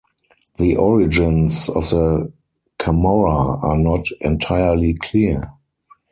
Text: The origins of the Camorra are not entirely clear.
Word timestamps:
The 0.57 0.77
origins 0.77 1.69
of 1.69 1.91
the 1.91 2.31
Camorra 2.79 3.63
are 3.63 3.77
not 3.77 4.07
entirely 4.21 4.95
clear. 4.95 5.43